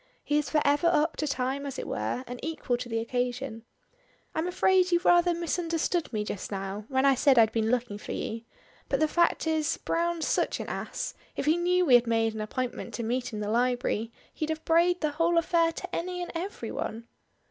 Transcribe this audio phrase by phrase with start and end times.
[0.23, 3.65] He is for ever up to time as it were, and equal to the occasion.
[4.33, 8.11] "I'm afraid you rather misunderstood me just now, when I said I'd been looking for
[8.11, 8.41] you
[8.89, 12.41] but the fact is, Browne's such an ass, if he knew we had made an
[12.41, 16.31] appointment to meet in the library, he'd have brayed the whole affair to any and
[16.33, 17.07] every one."